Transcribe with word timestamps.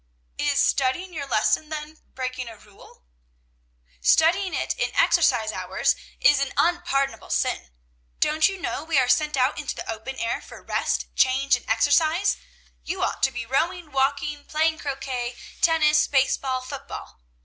'""Is 0.39 0.59
studying 0.59 1.13
your 1.13 1.27
lesson, 1.27 1.69
then, 1.69 1.99
breaking 2.15 2.47
a 2.47 2.57
rule?" 2.57 3.03
"Studying 4.01 4.51
it 4.55 4.73
in 4.79 4.91
exercise 4.95 5.51
hours 5.51 5.95
is 6.19 6.39
an 6.39 6.53
unpardonable 6.57 7.29
sin. 7.29 7.69
Don't 8.19 8.49
you 8.49 8.59
know 8.59 8.83
we 8.83 8.97
are 8.97 9.07
sent 9.07 9.37
out 9.37 9.59
into 9.59 9.75
the 9.75 9.87
open 9.87 10.15
air 10.15 10.41
for 10.41 10.63
rest, 10.63 11.05
change, 11.15 11.55
exercise? 11.67 12.37
You 12.83 13.03
ought 13.03 13.21
to 13.21 13.31
be 13.31 13.45
rowing, 13.45 13.91
walking, 13.91 14.43
playing 14.45 14.79
croquet, 14.79 15.35
tennis, 15.61 16.07
base 16.07 16.35
ball, 16.35 16.61
football. 16.61 17.21